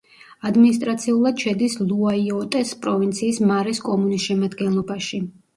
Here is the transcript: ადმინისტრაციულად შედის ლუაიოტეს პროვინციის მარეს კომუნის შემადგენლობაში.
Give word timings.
ადმინისტრაციულად 0.49 1.43
შედის 1.43 1.75
ლუაიოტეს 1.91 2.73
პროვინციის 2.87 3.41
მარეს 3.53 3.83
კომუნის 3.91 4.29
შემადგენლობაში. 4.33 5.25